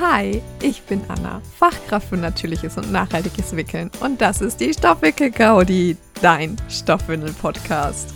[0.00, 5.96] Hi, ich bin Anna, Fachkraft für natürliches und nachhaltiges Wickeln und das ist die Stoffwickel-Gaudi,
[6.20, 8.12] dein Stoffwindel-Podcast.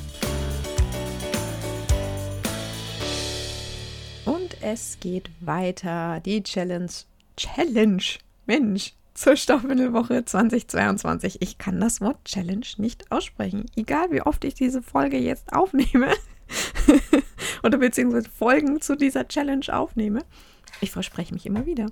[4.24, 6.90] Und es geht weiter, die Challenge,
[7.36, 8.02] Challenge,
[8.46, 11.40] Mensch, zur Stoffwindelwoche 2022.
[11.42, 16.08] Ich kann das Wort Challenge nicht aussprechen, egal wie oft ich diese Folge jetzt aufnehme
[17.62, 20.24] oder beziehungsweise Folgen zu dieser Challenge aufnehme.
[20.80, 21.86] Ich verspreche mich immer wieder.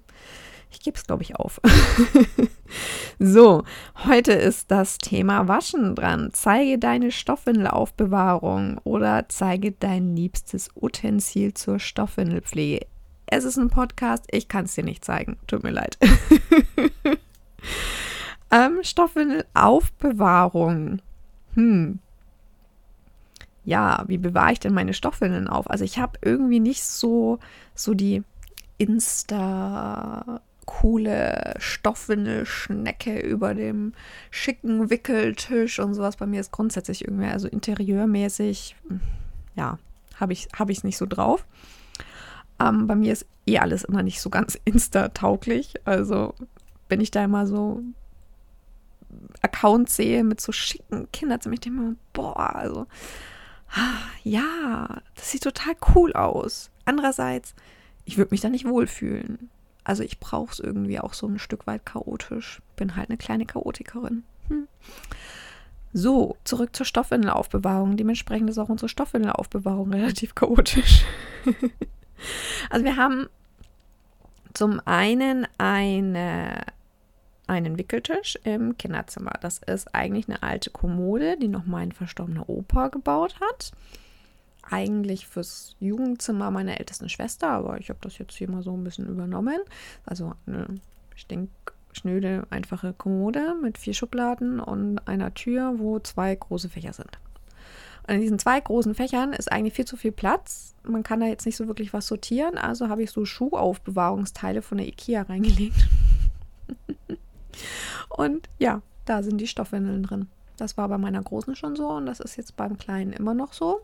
[0.70, 1.60] Ich gebe es, glaube ich, auf.
[3.18, 3.64] so,
[4.04, 6.28] heute ist das Thema Waschen dran.
[6.32, 12.86] Zeige deine Stoffwindelaufbewahrung oder zeige dein liebstes Utensil zur Stoffwindelpflege.
[13.26, 15.38] Es ist ein Podcast, ich kann es dir nicht zeigen.
[15.46, 15.96] Tut mir leid.
[18.50, 21.00] ähm, Stoffwindelaufbewahrung.
[21.54, 22.00] Hm.
[23.64, 25.68] Ja, wie bewahre ich denn meine Stoffwindeln auf?
[25.68, 27.40] Also ich habe irgendwie nicht so,
[27.74, 28.22] so die
[28.78, 33.92] Insta coole Stoffwindelschnecke über dem
[34.30, 36.16] schicken Wickeltisch und sowas.
[36.16, 38.76] Bei mir ist grundsätzlich irgendwie, also interieurmäßig,
[39.54, 39.78] ja,
[40.16, 41.46] habe ich es hab nicht so drauf.
[42.60, 45.74] Ähm, bei mir ist eh alles immer nicht so ganz insta-tauglich.
[45.84, 46.34] Also,
[46.88, 47.82] wenn ich da immer so
[49.42, 52.86] Accounts sehe mit so schicken Kinderzimmern, ich denke mir, boah, also,
[53.70, 56.70] ah, ja, das sieht total cool aus.
[56.84, 57.54] Andererseits,
[58.06, 59.50] ich würde mich da nicht wohlfühlen.
[59.84, 62.62] Also ich brauche es irgendwie auch so ein Stück weit chaotisch.
[62.76, 64.22] Bin halt eine kleine Chaotikerin.
[64.48, 64.66] Hm.
[65.92, 67.96] So, zurück zur Stoffwindelaufbewahrung.
[67.96, 71.04] Dementsprechend ist auch unsere Stoffwindelaufbewahrung relativ chaotisch.
[72.70, 73.28] also wir haben
[74.54, 76.62] zum einen eine,
[77.46, 79.32] einen Wickeltisch im Kinderzimmer.
[79.40, 83.72] Das ist eigentlich eine alte Kommode, die noch mein verstorbener Opa gebaut hat
[84.70, 88.84] eigentlich fürs Jugendzimmer meiner ältesten Schwester, aber ich habe das jetzt hier mal so ein
[88.84, 89.58] bisschen übernommen.
[90.04, 90.66] Also eine
[91.14, 97.18] stinkschnöde, einfache Kommode mit vier Schubladen und einer Tür, wo zwei große Fächer sind.
[98.08, 100.74] In diesen zwei großen Fächern ist eigentlich viel zu viel Platz.
[100.84, 104.78] Man kann da jetzt nicht so wirklich was sortieren, also habe ich so Schuhaufbewahrungsteile von
[104.78, 105.88] der Ikea reingelegt.
[108.10, 110.28] und ja, da sind die Stoffwindeln drin.
[110.56, 113.52] Das war bei meiner Großen schon so und das ist jetzt beim Kleinen immer noch
[113.52, 113.80] so.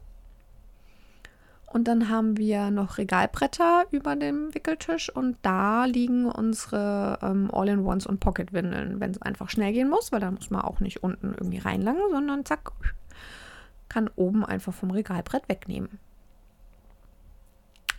[1.73, 8.07] Und dann haben wir noch Regalbretter über dem Wickeltisch und da liegen unsere ähm, All-in-Ones
[8.07, 11.29] und Pocket-Windeln, wenn es einfach schnell gehen muss, weil da muss man auch nicht unten
[11.33, 12.73] irgendwie reinlangen, sondern zack,
[13.89, 15.99] kann oben einfach vom Regalbrett wegnehmen.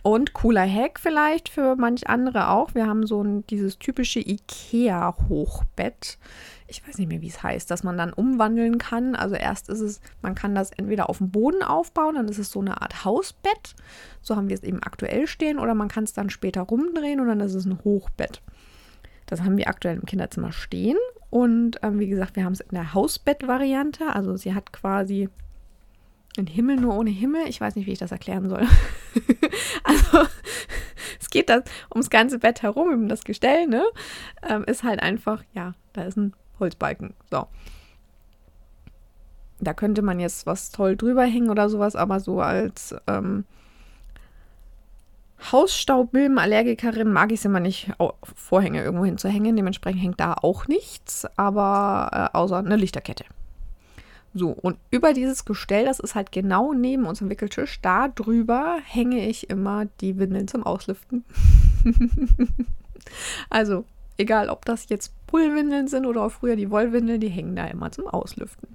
[0.04, 2.74] Und cooler Hack vielleicht für manch andere auch.
[2.74, 6.18] Wir haben so ein, dieses typische IKEA-Hochbett.
[6.66, 9.16] Ich weiß nicht mehr, wie es heißt, dass man dann umwandeln kann.
[9.16, 12.50] Also erst ist es, man kann das entweder auf dem Boden aufbauen, dann ist es
[12.50, 13.74] so eine Art Hausbett.
[14.20, 15.58] So haben wir es eben aktuell stehen.
[15.58, 18.42] Oder man kann es dann später rumdrehen und dann ist es ein Hochbett.
[19.24, 20.98] Das haben wir aktuell im Kinderzimmer stehen.
[21.30, 24.14] Und ähm, wie gesagt, wir haben es in der Hausbett-Variante.
[24.14, 25.30] Also sie hat quasi
[26.38, 27.46] ein Himmel nur ohne Himmel.
[27.48, 28.66] Ich weiß nicht, wie ich das erklären soll.
[29.84, 30.26] also,
[31.20, 33.84] es geht das ums ganze Bett herum, um das Gestell, ne?
[34.48, 37.14] Ähm, ist halt einfach, ja, da ist ein Holzbalken.
[37.30, 37.46] So.
[39.60, 43.44] Da könnte man jetzt was toll drüber hängen oder sowas, aber so als ähm,
[45.52, 47.92] Hausstaubmilbenallergikerin mag ich es immer nicht,
[48.34, 49.56] Vorhänge irgendwo hinzuhängen.
[49.56, 53.24] Dementsprechend hängt da auch nichts, aber äh, außer eine Lichterkette.
[54.36, 59.28] So, und über dieses Gestell, das ist halt genau neben unserem Wickeltisch, da drüber hänge
[59.28, 61.24] ich immer die Windeln zum Auslüften.
[63.48, 63.84] also,
[64.18, 67.92] egal ob das jetzt Pullwindeln sind oder auch früher die Wollwindeln, die hängen da immer
[67.92, 68.74] zum Auslüften.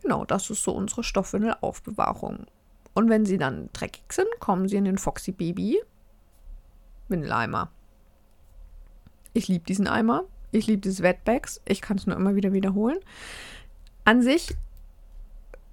[0.00, 2.46] Genau, das ist so unsere Stoffwindelaufbewahrung.
[2.94, 5.78] Und wenn sie dann dreckig sind, kommen sie in den Foxy Baby
[7.08, 7.70] Windeleimer.
[9.34, 10.24] Ich liebe diesen Eimer.
[10.52, 11.60] Ich liebe diese Wetbags.
[11.66, 12.98] Ich kann es nur immer wieder wiederholen
[14.04, 14.54] an sich,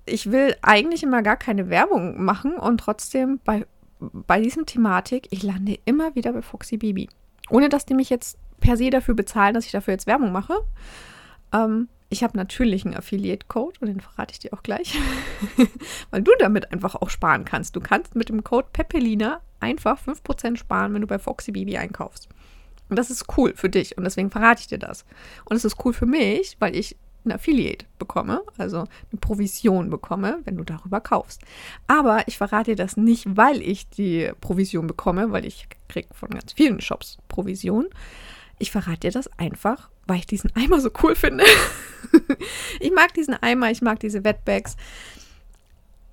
[0.06, 3.66] ich will eigentlich immer gar keine Werbung machen und trotzdem bei,
[4.00, 7.10] bei diesem Thematik, ich lande immer wieder bei Foxy Baby.
[7.50, 10.54] Ohne dass die mich jetzt per se dafür bezahlen, dass ich dafür jetzt Werbung mache.
[11.54, 14.98] Ähm, ich habe natürlich einen Affiliate-Code und den verrate ich dir auch gleich,
[16.10, 17.76] weil du damit einfach auch sparen kannst.
[17.76, 22.28] Du kannst mit dem Code Pepelina einfach 5% sparen, wenn du bei Foxy Baby einkaufst.
[22.90, 25.06] Und das ist cool für dich und deswegen verrate ich dir das.
[25.46, 30.40] Und es ist cool für mich, weil ich ein Affiliate bekomme, also eine Provision bekomme,
[30.46, 31.42] wenn du darüber kaufst.
[31.88, 36.30] Aber ich verrate dir das nicht, weil ich die Provision bekomme, weil ich kriege von
[36.30, 37.88] ganz vielen Shops Provision.
[38.58, 41.46] Ich verrate dir das einfach, weil ich diesen Eimer so cool finde.
[42.80, 44.76] ich mag diesen Eimer, ich mag diese Wetbags.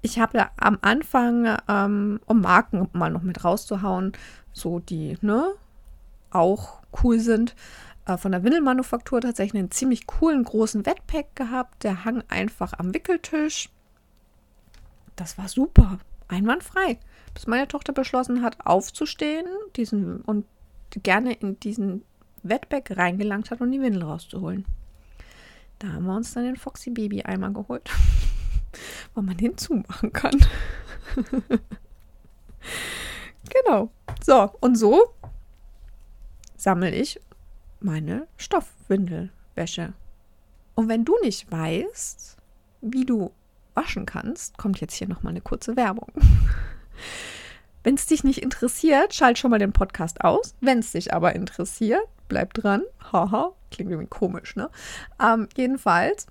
[0.02, 4.12] Ich habe am Anfang, ähm, um Marken mal noch mit rauszuhauen,
[4.52, 5.54] so die, ne,
[6.30, 7.54] auch cool sind.
[8.06, 11.84] Äh, von der Windelmanufaktur tatsächlich einen ziemlich coolen großen Wettpack gehabt.
[11.84, 13.68] Der hang einfach am Wickeltisch.
[15.16, 15.98] Das war super.
[16.28, 16.98] Einwandfrei.
[17.34, 20.46] Bis meine Tochter beschlossen hat, aufzustehen diesen, und
[20.90, 22.02] gerne in diesen
[22.42, 24.64] Wettback reingelangt hat, um die Windel rauszuholen.
[25.78, 27.90] Da haben wir uns dann den Foxy Baby Eimer geholt,
[29.14, 30.40] wo man den zumachen kann.
[33.50, 33.90] genau.
[34.24, 35.14] So, und so
[36.56, 37.20] sammle ich
[37.80, 39.92] meine Stoffwindelwäsche.
[40.74, 42.36] Und wenn du nicht weißt,
[42.82, 43.32] wie du
[43.74, 46.10] waschen kannst, kommt jetzt hier nochmal eine kurze Werbung.
[47.82, 50.54] Wenn es dich nicht interessiert, schalt schon mal den Podcast aus.
[50.60, 52.82] Wenn es dich aber interessiert, bleib dran.
[53.12, 54.70] Haha, klingt irgendwie komisch, ne?
[55.22, 56.26] Ähm, jedenfalls,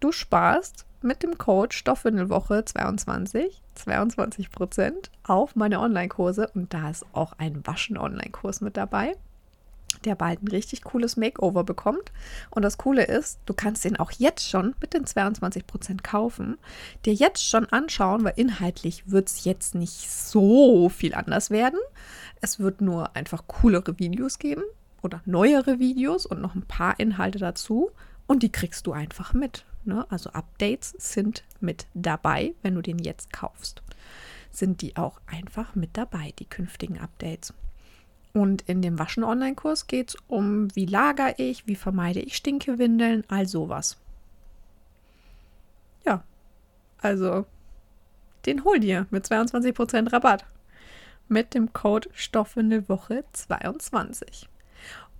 [0.00, 7.06] du sparst mit dem Code Stoffwindelwoche 22 22 Prozent auf meine Online-Kurse und da ist
[7.12, 9.16] auch ein Waschen-Online-Kurs mit dabei
[10.04, 12.12] der bald ein richtig cooles Makeover bekommt.
[12.50, 16.58] Und das Coole ist, du kannst den auch jetzt schon mit den 22% kaufen,
[17.04, 21.80] dir jetzt schon anschauen, weil inhaltlich wird es jetzt nicht so viel anders werden.
[22.40, 24.62] Es wird nur einfach coolere Videos geben
[25.02, 27.90] oder neuere Videos und noch ein paar Inhalte dazu.
[28.26, 29.64] Und die kriegst du einfach mit.
[29.84, 30.06] Ne?
[30.10, 33.82] Also Updates sind mit dabei, wenn du den jetzt kaufst.
[34.52, 37.52] Sind die auch einfach mit dabei, die künftigen Updates.
[38.32, 43.46] Und in dem Waschen-Online-Kurs geht es um, wie lagere ich, wie vermeide ich Stinkewindeln, all
[43.46, 43.96] sowas.
[46.04, 46.22] Ja,
[47.00, 47.46] also
[48.46, 50.44] den hol dir mit 22% Rabatt.
[51.28, 54.49] Mit dem Code Stoffwindelwoche 22.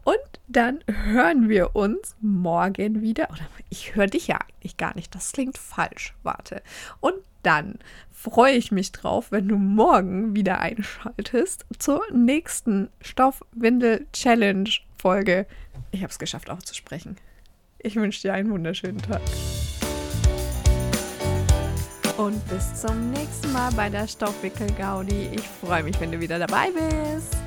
[0.05, 0.17] Und
[0.49, 3.31] dann hören wir uns morgen wieder.
[3.31, 5.15] Oder ich höre dich ja eigentlich gar nicht.
[5.15, 6.15] Das klingt falsch.
[6.23, 6.63] Warte.
[7.01, 7.79] Und dann
[8.13, 15.47] freue ich mich drauf, wenn du morgen wieder einschaltest zur nächsten Stoffwindel-Challenge-Folge.
[15.91, 17.17] Ich habe es geschafft auszusprechen.
[17.79, 19.23] Ich wünsche dir einen wunderschönen Tag.
[22.19, 25.31] Und bis zum nächsten Mal bei der Stoffwickel-Gaudi.
[25.33, 27.39] Ich freue mich, wenn du wieder dabei bist.